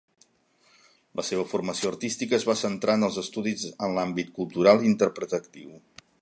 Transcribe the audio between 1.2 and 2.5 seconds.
seva formació artística es